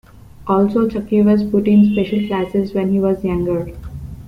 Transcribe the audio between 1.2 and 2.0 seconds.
was put in